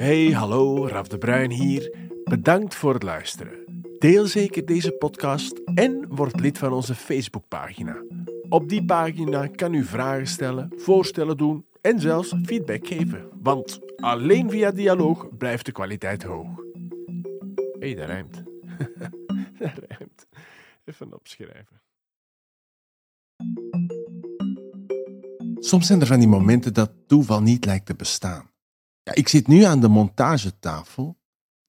[0.00, 1.94] Hey, hallo, Raf de Bruin hier.
[2.24, 3.84] Bedankt voor het luisteren.
[3.98, 8.02] Deel zeker deze podcast en word lid van onze Facebookpagina.
[8.48, 13.28] Op die pagina kan u vragen stellen, voorstellen doen en zelfs feedback geven.
[13.42, 16.48] Want alleen via dialoog blijft de kwaliteit hoog.
[17.78, 18.42] Hey, dat rijmt.
[19.58, 20.26] dat rijmt.
[20.84, 21.80] Even opschrijven.
[25.58, 28.49] Soms zijn er van die momenten dat toeval niet lijkt te bestaan.
[29.02, 31.18] Ik zit nu aan de montagetafel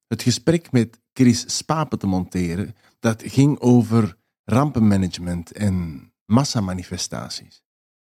[0.07, 2.75] het gesprek met Chris Spapen te monteren.
[2.99, 7.63] Dat ging over rampenmanagement en massamanifestaties.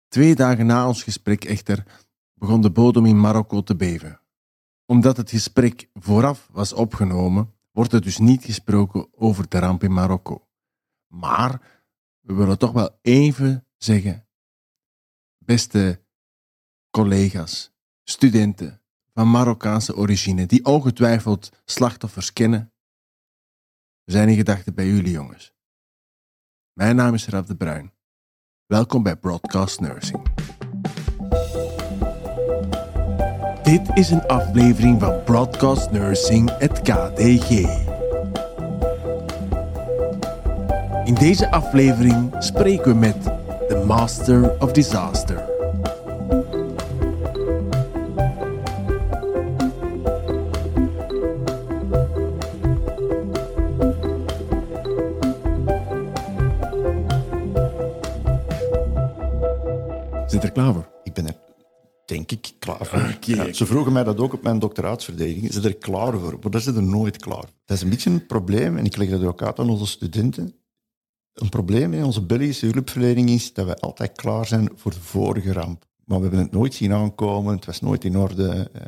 [0.07, 2.03] Twee dagen na ons gesprek echter
[2.33, 4.19] begon de bodem in Marokko te beven.
[4.85, 9.93] Omdat het gesprek vooraf was opgenomen, wordt er dus niet gesproken over de ramp in
[9.93, 10.47] Marokko.
[11.07, 11.81] Maar
[12.19, 14.27] we willen toch wel even zeggen,
[15.37, 16.03] beste
[16.89, 17.71] collega's,
[18.03, 18.81] studenten
[19.15, 22.73] van Marokkaanse origine, die ongetwijfeld slachtoffers kennen,
[24.03, 25.53] we zijn in gedachten bij jullie jongens.
[26.73, 27.93] Mijn naam is Raf de Bruin.
[28.65, 30.21] Welkom bij Broadcast Nursing.
[33.63, 37.49] Dit is een aflevering van Broadcast Nursing, het KDG.
[41.03, 43.23] In deze aflevering spreken we met
[43.67, 45.54] de Master of Disaster.
[60.35, 60.89] Zit er klaar voor?
[61.03, 61.35] Ik ben er,
[62.05, 63.17] denk ik, klaar voor.
[63.21, 65.53] Ja, ze vroegen mij dat ook op mijn doctoraatsverdediging.
[65.53, 66.31] Ze er klaar voor?
[66.41, 67.37] Maar dat is er nooit klaar.
[67.37, 67.49] voor.
[67.65, 70.55] Dat is een beetje een probleem, en ik leg dat ook uit aan onze studenten.
[71.33, 75.53] Een probleem in onze Belgische hulpverlening is dat we altijd klaar zijn voor de vorige
[75.53, 75.85] ramp.
[76.05, 78.69] Maar we hebben het nooit zien aankomen, het was nooit in orde.
[78.73, 78.81] eh.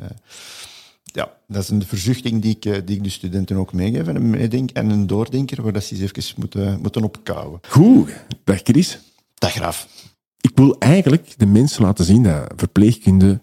[1.02, 4.16] ja, dat is een verzuchting die ik, eh, die ik de studenten ook meegeef en
[4.16, 7.60] een, meedenk, en een doordenker waar dat ze eens even moeten, moeten opkouwen.
[7.68, 8.10] Goed,
[8.44, 8.98] dag Chris.
[9.34, 9.88] Dag Graf.
[10.40, 13.40] Ik wil eigenlijk de mensen laten zien dat verpleegkunde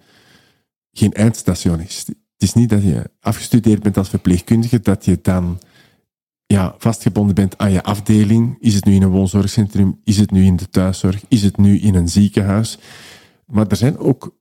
[0.92, 2.04] geen eindstation is.
[2.08, 5.60] Het is niet dat je afgestudeerd bent als verpleegkundige, dat je dan
[6.46, 8.58] ja, vastgebonden bent aan je afdeling.
[8.60, 10.00] Is het nu in een woonzorgcentrum?
[10.04, 11.24] Is het nu in de thuiszorg?
[11.28, 12.78] Is het nu in een ziekenhuis?
[13.46, 14.36] Maar er zijn ook,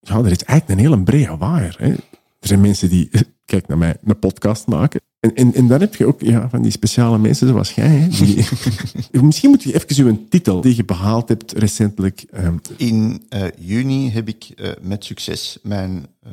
[0.00, 2.00] ja, er is eigenlijk een hele brede waaier.
[2.38, 3.10] Er zijn mensen die,
[3.44, 5.00] kijk naar mij, een podcast maken.
[5.20, 7.88] En, en, en dan heb je ook ja, van die speciale mensen zoals jij.
[7.88, 12.20] Hè, die, misschien moet je even uw titel die je behaald hebt recentelijk.
[12.30, 16.32] ehm, In eh, juni heb ik eh, met succes mijn eh,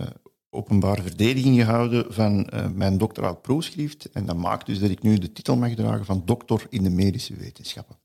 [0.49, 4.09] openbare verdediging gehouden van mijn doctoraat proefschrift.
[4.13, 6.89] En dat maakt dus dat ik nu de titel mag dragen van doctor in de
[6.89, 7.95] medische wetenschappen.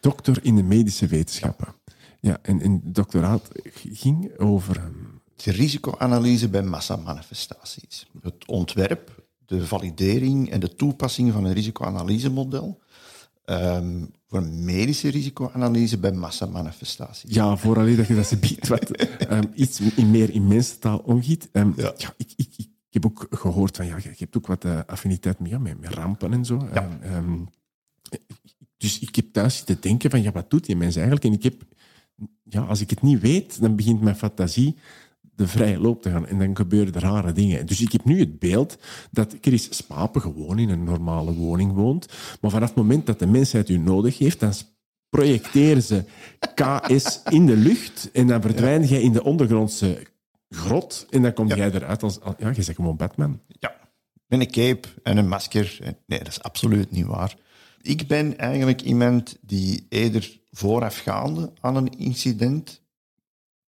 [0.00, 1.68] doctor in de medische wetenschappen.
[2.20, 3.48] Ja, en, en het doctoraat
[3.92, 4.76] ging over.
[4.76, 4.92] ehm,
[5.36, 8.06] De risicoanalyse bij massamanifestaties.
[8.22, 12.80] Het ontwerp, de validering en de toepassing van een risicoanalysemodel
[13.44, 17.34] ehm, voor een medische risicoanalyse bij massamanifestaties.
[17.34, 21.48] Ja, vooral dat je dat ze biedt wat ehm, iets in meer in mensentaal omgiet.
[21.52, 21.94] Ehm, Ja.
[21.96, 22.14] ja.
[22.16, 25.50] ik, ik, ik heb ook gehoord van, ja, je hebt ook wat eh, affiniteit met,
[25.50, 26.68] ja, met, met rampen en zo.
[26.74, 26.88] Ja.
[28.76, 31.24] Dus ik heb thuis zitten denken van, ja, wat doet die mens eigenlijk?
[31.24, 31.62] En ik heb,
[32.42, 34.76] ja, als ik het niet weet, dan begint mijn fantasie
[35.36, 36.26] de vrije loop te gaan.
[36.26, 37.66] En dan gebeuren er rare dingen.
[37.66, 38.78] Dus ik heb nu het beeld
[39.10, 42.06] dat Chris Spapen gewoon in een normale woning woont.
[42.40, 44.52] Maar vanaf het moment dat de mensheid u nodig heeft, dan
[45.08, 46.04] projecteren ze
[46.54, 50.06] KS in de lucht en dan verdwijn jij in de ondergrondse
[50.48, 52.20] grot en dan kom jij eruit als...
[52.20, 53.40] als- Ja, je zegt gewoon Batman.
[53.58, 53.74] Ja,
[54.26, 55.78] met een cape en een masker.
[56.06, 57.36] Nee, dat is absoluut niet waar.
[57.82, 62.82] Ik ben eigenlijk iemand die eerder voorafgaande aan een incident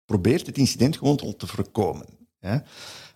[0.08, 2.06] probeert het incident gewoon te- voorkomen.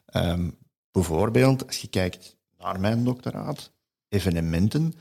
[0.06, 0.50] Ehm,
[0.92, 3.72] bijvoorbeeld, als je kijkt naar mijn doctoraat,
[4.08, 4.94] evenementen,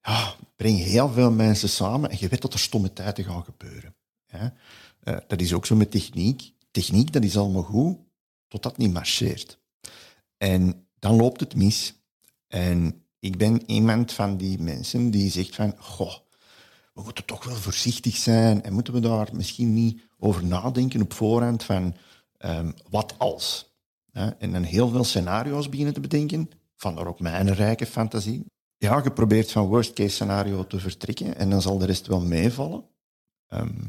[0.00, 3.94] ja, breng heel veel mensen samen en je weet dat er stomme tijden gaan gebeuren.
[5.00, 6.52] Eh, dat is ook zo met techniek.
[6.70, 7.98] Techniek, dat is allemaal goed,
[8.48, 9.58] totdat het niet marcheert.
[10.36, 11.94] En dan loopt het mis.
[12.46, 16.14] En ik ben iemand van die mensen die zegt van, goh,
[16.98, 21.12] we moeten toch wel voorzichtig zijn en moeten we daar misschien niet over nadenken op
[21.12, 21.94] voorhand van
[22.36, 23.74] ehm, wat als.
[24.10, 24.28] Hè?
[24.28, 28.44] En dan heel veel scenario's beginnen te bedenken, vandaar ook mijn rijke fantasie.
[28.76, 32.20] Ja, je probeert van worst case scenario te vertrekken en dan zal de rest wel
[32.20, 32.84] meevallen.
[33.46, 33.84] Ehm,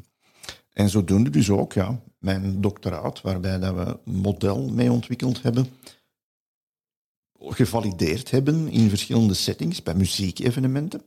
[0.74, 5.68] en zodoende dus ook, ja, mijn doctoraat, waarbij dat we een model mee ontwikkeld hebben,
[7.40, 11.02] gevalideerd hebben in verschillende settings, bij muziekevenementen,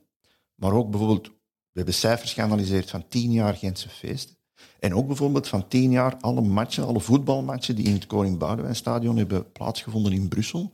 [0.55, 1.31] maar ook bijvoorbeeld,
[1.73, 4.37] we hebben cijfers geanalyseerd van tien jaar Gentse feesten.
[4.79, 9.17] En ook bijvoorbeeld van tien jaar alle matchen, alle voetbalmatchen die in het Koning Boudewijnstadion
[9.17, 10.71] hebben plaatsgevonden in Brussel.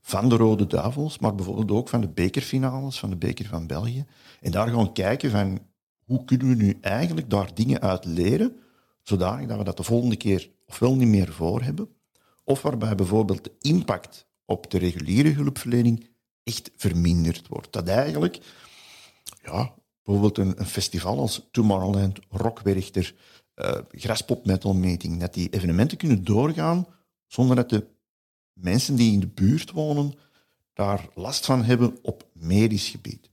[0.00, 4.04] Van de Rode Duivels, maar bijvoorbeeld ook van de bekerfinales, van de beker van België.
[4.40, 5.58] En daar gaan kijken van
[6.04, 8.56] hoe kunnen we nu eigenlijk daar dingen uit leren,
[9.02, 11.88] zodanig dat we dat de volgende keer ofwel niet meer voor hebben,
[12.44, 16.08] of waarbij bijvoorbeeld de impact op de reguliere hulpverlening
[16.42, 17.72] echt verminderd wordt.
[17.72, 18.38] Dat eigenlijk,
[19.42, 19.74] ja,
[20.06, 23.14] bijvoorbeeld een, een festival als Tomorrowland, Rockwerchter,
[23.56, 26.86] uh, Graspop Metal Meeting, dat die evenementen kunnen doorgaan
[27.26, 27.86] zonder dat de
[28.52, 30.14] mensen die in de buurt wonen
[30.72, 33.30] daar last van hebben op medisch gebied.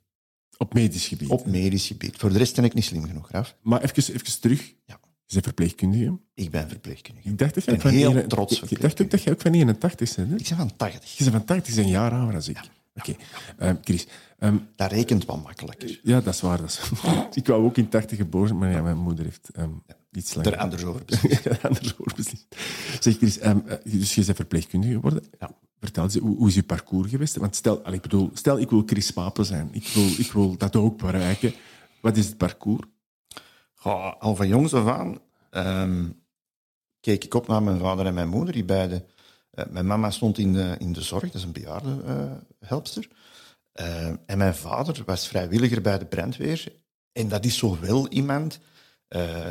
[0.58, 1.30] Op medisch gebied?
[1.30, 2.18] Op medisch gebied.
[2.18, 3.56] Voor de rest ben ik niet slim genoeg, Raf.
[3.62, 4.74] Maar even, even terug.
[4.86, 5.00] Ja.
[5.26, 6.20] Je bent verpleegkundige?
[6.34, 7.30] Ik ben verpleegkundige.
[7.30, 10.16] Ik dacht dat je van heel trots Ik dacht ook dat je ook van 81
[10.16, 10.30] bent.
[10.30, 10.36] Hè?
[10.36, 11.18] Ik ben van 80.
[11.18, 12.72] Je bent van 80, je bent een jaar ouder dan ik.
[12.96, 13.16] Oké.
[13.56, 13.70] Okay.
[13.70, 14.08] Um, Chris.
[14.44, 16.00] Um, dat rekent wel makkelijker.
[16.04, 16.58] Ja, dat is waar.
[16.58, 16.92] Dat is...
[17.42, 20.54] ik wou ook in 80 geboren, maar ja, mijn moeder heeft um, iets langer...
[20.54, 21.48] Er anders over beslist.
[21.64, 22.46] anders over beslist.
[23.00, 23.40] Zeg, Chris,
[23.84, 25.24] dus je bent verpleegkundige geworden.
[25.40, 25.52] Ja.
[25.80, 27.36] Vertel eens, hoe, hoe, is je parcours geweest?
[27.36, 29.70] Want stel, ik bedoel, stel, ik wil Chris Papen zijn.
[29.72, 31.54] Ik wil, ik wil dat ook bereiken.
[32.02, 32.88] Wat is het parcours?
[33.74, 35.22] Goh, al van jongs af aan
[37.00, 39.06] keek ik op naar mijn vader en mijn moeder, die beide
[39.54, 43.08] uh, mijn mama stond in de, in de zorg, dat is een bejaardenhelpster.
[43.12, 43.18] Uh,
[44.26, 46.82] en mijn vader was vrijwilliger bij de brandweer.
[47.12, 48.60] En dat is zo wel iemand
[49.10, 49.48] uh,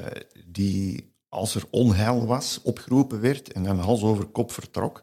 [0.47, 5.03] die, als er onheil was, opgeroepen werd en dan hals over kop vertrok.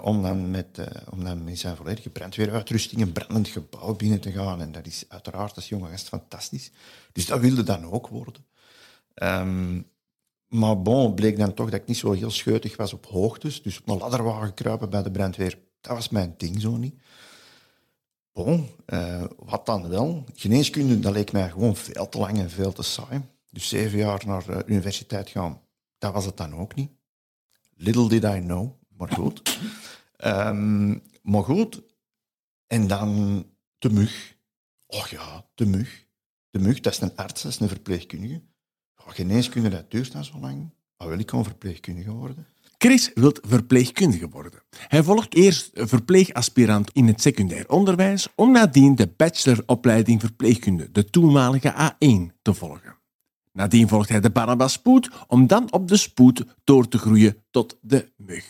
[0.00, 0.78] om, dan met,
[1.10, 4.60] om dan met zijn volledige brandweeruitrusting een brandend gebouw binnen te gaan.
[4.60, 6.70] En dat is uiteraard als jonge gast fantastisch.
[7.12, 8.44] Dus dat wilde dan ook worden.
[9.14, 9.90] Um,
[10.52, 13.62] maar bon, bleek dan toch dat ik niet zo heel scheutig was op hoogtes.
[13.62, 16.94] Dus op een ladderwagen kruipen bij de brandweer, dat was mijn ding zo niet.
[18.32, 20.24] Bon, uh, wat dan wel?
[20.34, 23.22] Geneeskunde, dat leek mij gewoon veel te lang en veel te saai.
[23.50, 25.60] Dus zeven jaar naar de universiteit gaan,
[25.98, 26.90] dat was het dan ook niet.
[27.74, 29.58] Little did I know, maar goed.
[30.24, 31.02] um,
[31.32, 31.82] maar goed,
[32.66, 33.44] en dan
[33.78, 34.36] de mug.
[34.86, 36.06] Och ja, de mug.
[36.50, 38.42] De mug, dat is een arts, dat is een verpleegkundige.
[38.96, 40.70] Oh, geneeskunde, dat duurt dan zo lang.
[40.96, 42.46] Oh, wil ik gewoon verpleegkundige worden?
[42.82, 44.62] Chris wil verpleegkundige worden.
[44.88, 51.72] Hij volgt eerst verpleegaspirant in het secundair onderwijs, om nadien de bacheloropleiding verpleegkunde, de toenmalige
[51.72, 52.96] A1, te volgen.
[53.52, 54.82] Nadien volgt hij de Barnabas
[55.26, 58.44] om dan op de spoed door te groeien tot de mug.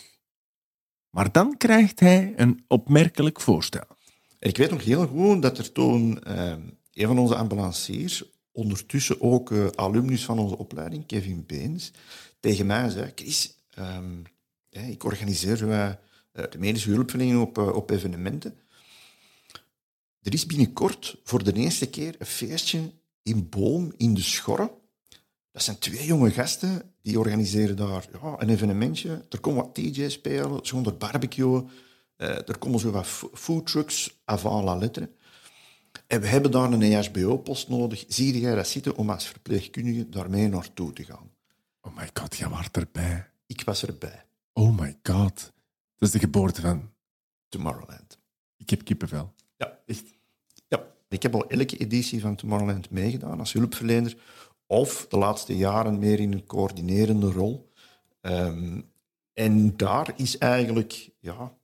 [1.11, 3.87] Maar dan krijgt hij een opmerkelijk voorstel.
[4.39, 6.55] Ik weet nog heel goed dat er toen eh,
[6.93, 11.93] een van onze ambulanciers ondertussen ook uh, alumnus van onze opleiding, Kevin Beens,
[12.41, 14.23] tegen mij zei, Chris, um,
[14.71, 15.93] ik organiseer uh,
[16.33, 18.59] de medische hulpverlening op, uh, op evenementen.
[20.23, 22.93] Er is binnenkort voor de eerste keer een feestje
[23.23, 24.73] in Boom, in de Schorre.
[25.51, 29.25] Dat zijn twee jonge gasten, die organiseren daar ja, een evenementje.
[29.31, 31.65] Er komen wat DJ's spelen, zonder barbecue.
[32.17, 35.11] er komen zo wat foodtrucks avant la lettre.
[36.07, 38.05] En we hebben daar een EHBO-post nodig.
[38.09, 41.31] Zie jij dat zitten om als verpleegkundige daarmee naartoe te gaan?
[41.81, 43.32] Oh my god, jij was erbij.
[43.53, 44.25] Ik was erbij.
[44.53, 45.53] Oh my god.
[45.97, 46.91] Dat is de geboorte van...
[47.49, 48.19] Tomorrowland.
[48.57, 49.35] Ik heb kippenvel.
[49.57, 49.79] Ja.
[49.87, 50.05] Echt?
[50.69, 50.87] Ja.
[51.09, 54.17] Ik heb al elke editie van Tomorrowland meegedaan als hulpverlener.
[54.67, 57.73] Of de laatste jaren meer in een coördinerende rol.
[58.21, 58.81] Ehm,
[59.33, 61.57] en daar is eigenlijk ja,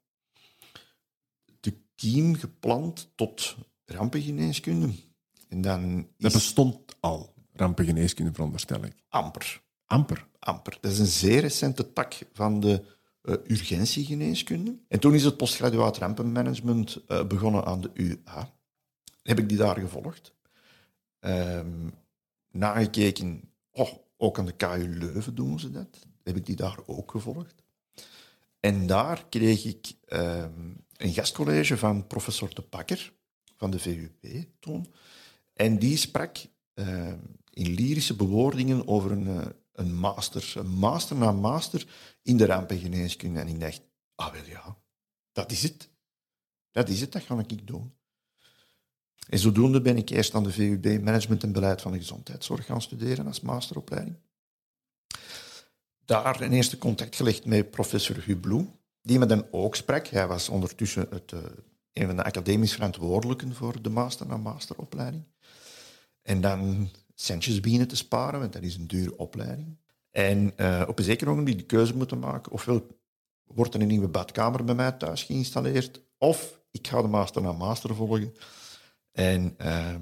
[1.60, 4.92] de team gepland tot rampengeneeskunde.
[5.48, 8.94] En dan Dat bestond al, rampengeneeskunde, veronderstel ik.
[9.08, 9.62] Amper.
[9.88, 10.26] Amper?
[10.38, 10.78] Amper.
[10.80, 12.84] Dat is een zeer recente tak van de
[13.22, 14.78] uh, urgentiegeneeskunde.
[14.88, 18.52] En toen is het postgraduaat rampenmanagement uh, begonnen aan de UA.
[19.22, 20.32] Heb ik die daar gevolgd.
[21.20, 21.94] Um,
[22.50, 26.06] nagekeken, oh, ook aan de KU Leuven doen ze dat.
[26.22, 27.62] Heb ik die daar ook gevolgd.
[28.60, 33.12] En daar kreeg ik um, een gastcollege van professor De Pakker
[33.56, 34.86] van de VUB toen.
[35.54, 36.36] En die sprak
[36.74, 37.12] uh,
[37.50, 39.46] in lyrische bewoordingen over een, uh,
[39.78, 41.86] een master, een master na master
[42.22, 43.40] in de rampengeneeskunde.
[43.40, 43.80] En ik dacht,
[44.14, 44.76] ah wel ja,
[45.32, 45.88] dat is het.
[46.70, 47.96] Dat is het, dat ga ik doen.
[49.28, 52.82] En zodoende ben ik eerst aan de VUB Management en Beleid van de Gezondheidszorg gaan
[52.82, 54.16] studeren als masteropleiding.
[56.04, 58.66] Daar een eerste contact gelegd met professor Hublou,
[59.02, 60.06] die me dan ook sprak.
[60.06, 61.40] Hij was ondertussen het, uh,
[61.92, 65.24] een van de academisch verantwoordelijken voor de master- en masteropleiding.
[66.22, 69.76] En dan centjes beginnen te sparen, want dat is een dure opleiding.
[70.10, 72.86] En uh, op een zeker moment de keuze moeten maken, ofwel
[73.44, 77.54] wordt er een nieuwe badkamer bij mij thuis geïnstalleerd, of ik ga de master naar
[77.54, 78.34] master volgen.
[79.12, 79.94] En uh,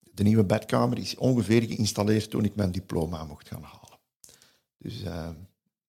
[0.00, 3.98] de nieuwe badkamer is ongeveer geïnstalleerd toen ik mijn diploma mocht gaan halen.
[4.78, 5.28] Dus uh,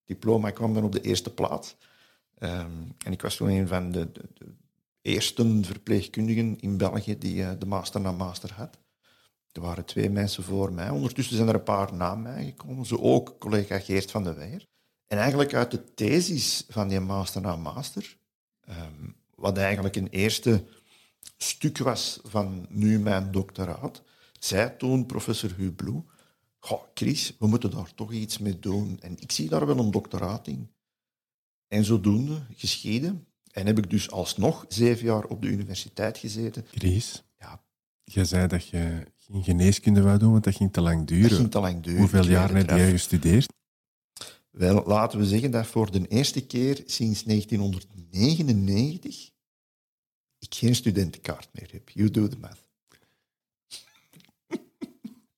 [0.04, 1.76] diploma kwam dan op de eerste plaats.
[2.38, 4.54] Um, en ik was toen een van de, de, de
[5.02, 8.78] eerste verpleegkundigen in België die uh, de master na master had.
[9.52, 10.90] Er waren twee mensen voor mij.
[10.90, 12.86] Ondertussen zijn er een paar na mij gekomen.
[12.86, 14.66] Zo ook collega Geert van de Weijer.
[15.06, 18.16] En eigenlijk uit de thesis van die master na master,
[18.68, 20.64] um, wat eigenlijk een eerste
[21.36, 24.02] stuk was van nu mijn doctoraat,
[24.38, 26.04] zei toen professor Hublou,
[26.64, 28.98] Goh, Chris, we moeten daar toch iets mee doen.
[29.00, 30.70] En ik zie daar wel een doctoraat in.
[31.68, 33.26] En zodoende geschieden.
[33.52, 36.66] En heb ik dus alsnog zeven jaar op de universiteit gezeten.
[36.70, 37.62] Chris, ja.
[38.04, 41.28] jij zei dat je geen geneeskunde wou doen, want dat ging te lang duren.
[41.28, 41.98] Dat ging te lang duren.
[41.98, 43.52] Hoeveel jaren heb jij gestudeerd?
[44.50, 49.32] Wel, laten we zeggen dat voor de eerste keer sinds 1999
[50.42, 51.88] ik geen studentenkaart meer heb.
[51.88, 52.64] You do the math.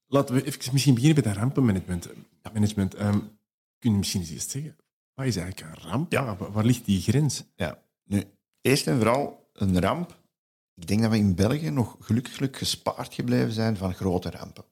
[0.07, 2.09] Laten we even misschien beginnen met dat rampenmanagement.
[2.53, 3.01] Management.
[3.01, 3.39] Um,
[3.79, 4.77] kun je misschien eens eerst zeggen,
[5.15, 6.13] wat is eigenlijk een ramp?
[6.13, 6.37] Ja.
[6.37, 7.45] Waar, ligt die grens?
[7.57, 8.23] Ja, nu,
[8.61, 10.23] eerst en vooral een ramp.
[10.75, 14.65] Ik denk dat we in België nog gelukkig gespaard gebleven zijn van grote rampen.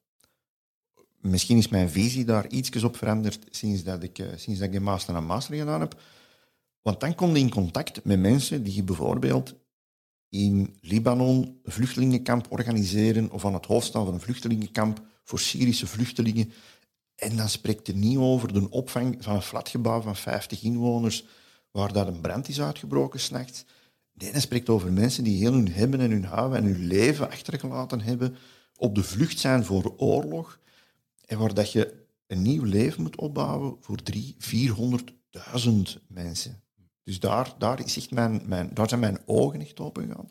[1.20, 4.74] Misschien is mijn visie daar ietsjes op veranderd sinds dat ik, uh, sinds dat ik
[4.74, 6.00] de master en master gedaan heb.
[6.82, 9.54] Want dan kom je in contact met mensen die bijvoorbeeld
[10.28, 15.86] in Libanon een vluchtelingenkamp organiseren of aan het hoofd staan van een vluchtelingenkamp voor Syrische
[15.86, 16.52] vluchtelingen.
[17.14, 21.24] En dan spreekt er niet over de opvang van een flatgebouw van 50 inwoners
[21.70, 23.64] waar dat een brand is uitgebroken s'nachts.
[24.12, 27.30] Nee, dan spreekt over mensen die heel hun hebben en hun houden en hun leven
[27.30, 28.36] achtergelaten hebben,
[28.76, 30.58] op de vlucht zijn voor oorlog
[31.26, 34.18] en waar dat je een nieuw leven moet opbouwen voor 300.000,
[35.64, 35.72] 400.000
[36.06, 36.62] mensen.
[37.04, 40.30] Dus daar, daar, is echt mijn, mijn, daar zijn mijn ogen echt open gegaan.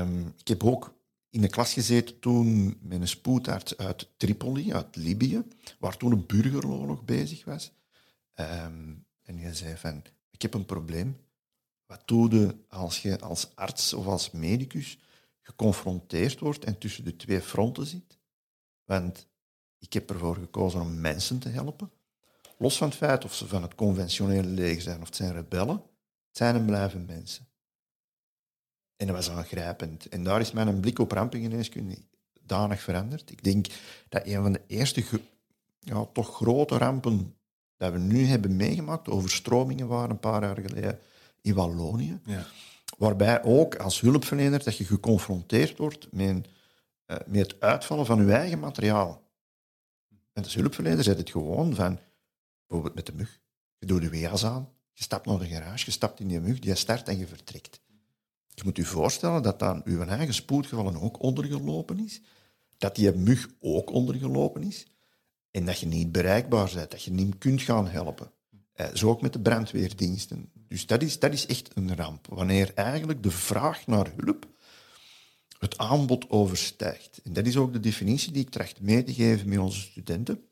[0.00, 0.94] Um, ik heb ook
[1.30, 5.42] in de klas gezeten toen met een spoedarts uit Tripoli, uit Libië,
[5.78, 7.72] waar toen een burgeroorlog bezig was.
[8.34, 11.16] Um, en hij zei van, ik heb een probleem.
[11.86, 14.98] Wat doe je als je als arts of als medicus
[15.42, 18.18] geconfronteerd wordt en tussen de twee fronten zit?
[18.84, 19.28] Want
[19.78, 21.90] ik heb ervoor gekozen om mensen te helpen.
[22.58, 25.82] Los van het feit of ze van het conventionele leger zijn of het zijn rebellen,
[26.30, 27.46] zijn en blijven mensen.
[28.96, 30.08] En dat was aangrijpend.
[30.08, 31.98] En daar is mijn blik op rampengeneeskunde
[32.40, 33.30] danig veranderd.
[33.30, 33.66] Ik denk
[34.08, 35.04] dat een van de eerste
[35.80, 37.36] ja, toch grote rampen
[37.76, 40.98] dat we nu hebben meegemaakt, overstromingen waren een paar jaar geleden
[41.46, 42.46] in Wallonië, ja.
[42.98, 46.48] waarbij ook als hulpverlener dat je geconfronteerd wordt met,
[47.06, 49.22] uh, met het uitvallen van je eigen materiaal.
[50.32, 51.98] En als hulpverlener zet het gewoon van,
[52.66, 53.40] bijvoorbeeld met de mug,
[53.78, 56.58] je doet je jas aan, je stapt naar de garage, je stapt in die mug,
[56.58, 57.80] die start en je vertrekt.
[58.54, 62.20] Je moet je voorstellen dat dan uw eigen spoedgevallen ook ondergelopen is,
[62.78, 64.86] dat die mug ook ondergelopen is,
[65.50, 68.30] en dat je niet bereikbaar bent, dat je niet kunt gaan helpen.
[68.76, 70.50] Eh, zo ook met de brandweerdiensten.
[70.68, 74.46] Dus dat is, dat is echt een ramp, wanneer eigenlijk de vraag naar hulp
[75.58, 77.20] het aanbod overstijgt.
[77.24, 80.44] En dat is ook de definitie die ik tracht mee te geven met onze studenten.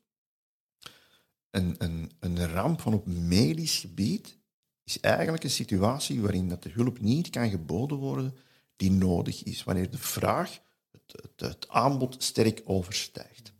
[1.50, 4.38] Een, een, een ramp van op medisch gebied
[4.85, 8.37] is eigenlijk een situatie waarin dat de hulp niet kan geboden worden
[8.76, 13.54] die nodig is, wanneer de vraag het, het, het aanbod sterk overstijgt.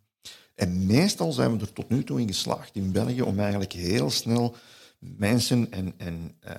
[0.55, 4.11] En meestal zijn we er tot nu toe in geslaagd in België om eigenlijk heel
[4.11, 4.57] snel
[4.99, 6.53] mensen en, en uh,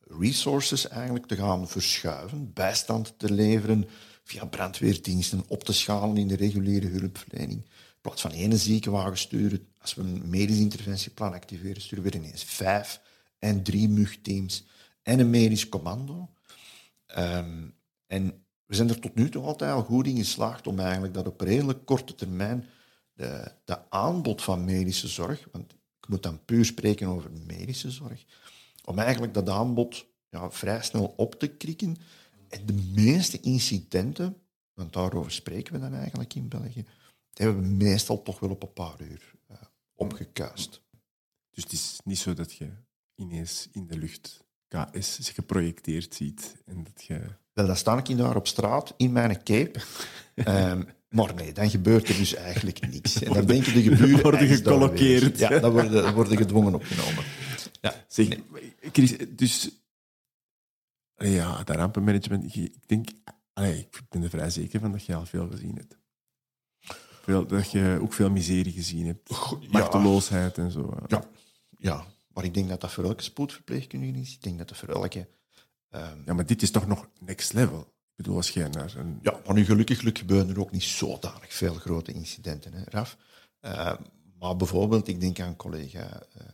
[0.00, 3.88] resources eigenlijk te gaan verschuiven, bijstand te leveren
[4.24, 7.62] via brandweerdiensten, op te schalen in de reguliere hulpverlening.
[7.64, 12.44] In plaats van één ziekenwagen sturen, als we een medisch interventieplan activeren, sturen we ineens
[12.44, 13.00] vijf
[13.38, 14.66] en drie mugteams
[15.02, 16.28] en een medisch commando.
[17.18, 17.74] Um,
[18.06, 21.26] en we zijn er tot nu toe altijd al goed in geslaagd om eigenlijk dat
[21.26, 22.64] op redelijk korte termijn
[23.14, 28.24] de, de aanbod van medische zorg, want ik moet dan puur spreken over medische zorg,
[28.84, 31.96] om eigenlijk dat aanbod ja, vrij snel op te krikken.
[32.48, 34.36] En de meeste incidenten,
[34.74, 36.84] want daarover spreken we dan eigenlijk in België,
[37.32, 39.56] die hebben we meestal toch wel op een paar uur uh,
[39.94, 40.82] opgekuist.
[41.50, 42.70] Dus het is niet zo dat je
[43.14, 46.56] ineens in de lucht KS zich geprojecteerd ziet.
[46.64, 47.20] En dat je...
[47.52, 49.80] Wel, dan sta ik daar op straat in mijn cape.
[50.34, 53.22] um, maar nee, dan gebeurt er dus eigenlijk niets.
[53.22, 54.22] En dan denk je de geburen...
[54.22, 55.38] worden gecolloqueerd.
[55.38, 57.24] Ja, dan worden, worden gedwongen opgenomen.
[57.80, 58.74] Ja, zeg, nee.
[58.92, 59.70] Chris, dus...
[61.16, 63.08] Ja, dat rampenmanagement, ik denk...
[63.52, 65.98] Allee, ik ben er vrij zeker van dat je al veel gezien hebt.
[67.22, 69.30] Veel, dat je ook veel miserie gezien hebt.
[69.70, 70.96] Machteloosheid en zo.
[71.06, 71.24] Ja,
[71.78, 72.04] ja.
[72.32, 74.32] Maar ik denk dat dat voor elke spoedverpleegkundige is.
[74.32, 75.28] Ik denk dat dat voor elke...
[75.90, 76.22] Um...
[76.24, 77.93] Ja, maar dit is toch nog next level?
[78.16, 79.18] Ik bedoel, als jij naar een...
[79.22, 83.16] Ja, maar nu gelukkig gebeuren er ook niet zodanig veel grote incidenten, hè, Raf.
[83.60, 83.94] Uh,
[84.38, 86.46] Maar bijvoorbeeld, ik denk aan collega uh,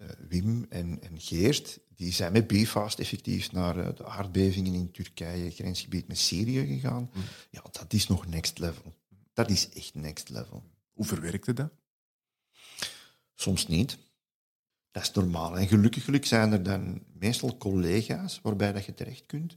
[0.00, 4.90] uh, Wim en, en, Geert, die zijn met BFAST effectief naar uh, de aardbevingen in
[4.92, 7.10] Turkije, grensgebied met Syrië gegaan.
[7.12, 7.22] Mm.
[7.50, 8.94] Ja, dat is nog next level.
[9.32, 10.62] Dat is echt next level.
[10.92, 11.70] Hoe verwerkte dat?
[13.34, 13.98] Soms niet.
[14.90, 15.58] Dat is normaal.
[15.58, 19.56] En gelukkig, gelukkig zijn er dan meestal collega's waarbij dat je terecht kunt.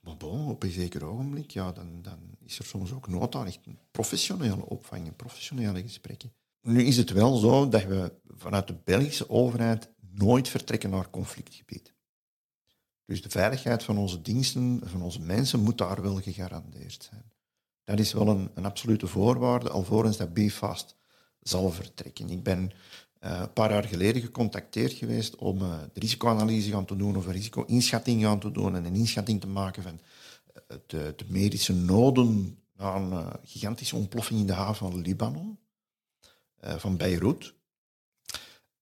[0.00, 3.60] Maar op een zeker ogenblik, ja, dan, dan is er soms ook nood aan echt
[3.90, 6.32] professionele opvang, professionele gesprekken.
[6.62, 11.94] Nu is het wel zo dat we vanuit de Belgische overheid nooit vertrekken naar conflictgebied.
[13.04, 17.32] Dus de veiligheid van onze diensten, van onze mensen, moet daar wel gegarandeerd zijn.
[17.84, 20.96] Dat is wel een, een absolute voorwaarde, alvorens dat BFAST
[21.40, 22.28] zal vertrekken.
[22.28, 22.72] Ik ben
[23.20, 27.26] uh, een paar jaar geleden gecontacteerd geweest om uh, de risicoanalyse gaan te doen of
[27.26, 30.00] een risico-inschatting gaan te doen en een inschatting te maken van
[30.86, 35.58] de, de, medische noden na een gigantische ontploffing in de haven van Libanon,
[36.60, 37.54] van Beirut.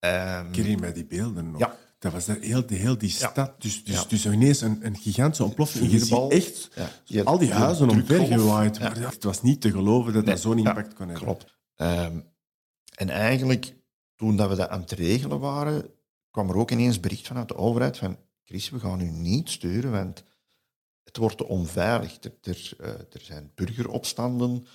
[0.01, 1.61] Um, Ken je mij die beelden nog?
[1.61, 1.77] Ja.
[1.99, 3.63] Dat was daar heel, heel die stad.
[3.63, 5.91] Dus, dus, dus ineens een, een gigantische ontploffing.
[5.91, 6.71] Je ziet echt
[7.05, 7.23] ja.
[7.23, 8.79] al die huizen omvergewaaid.
[8.79, 11.25] Het was niet te geloven dat dat zo'n impact kon hebben.
[11.25, 11.57] Klopt.
[11.77, 12.25] Um,
[12.95, 13.75] en eigenlijk
[14.19, 15.91] toen dat we dat aan het regelen waren,
[16.31, 19.91] kwam er ook ineens bericht vanuit de overheid van Chris, we gaan u niet sturen,
[19.91, 20.25] want
[21.05, 22.19] het wordt te onveilig.
[22.23, 24.67] Er, er, uh, er zijn burgeropstanden.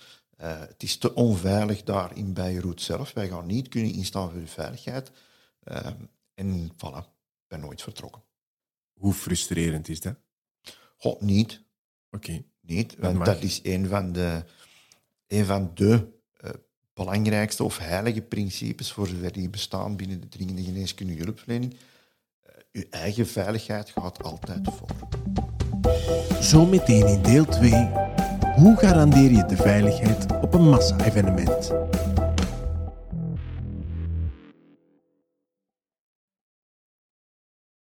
[0.42, 3.14] Uh, het is te onveilig daar in Beirut zelf.
[3.14, 5.12] Wij gaan niet kunnen instaan voor de veiligheid.
[5.64, 5.88] Uh,
[6.34, 8.24] en voilà, ik ben nooit vertrokken.
[8.94, 10.16] Hoe frustrerend is dat?
[10.98, 11.62] God, niet.
[12.12, 12.44] Oké.
[12.62, 14.46] Niet, want dat is een van de,
[15.28, 16.08] een van de
[16.94, 21.76] belangrijkste of heilige principes, voor zover die bestaan binnen de dringende geneeskundige hulpverlening.
[22.72, 24.90] Uw eh, eigen veiligheid gaat altijd voor.
[26.40, 27.72] Zometeen in deel 2.
[28.56, 31.72] Hoe garandeer je de veiligheid op een massa-evenement?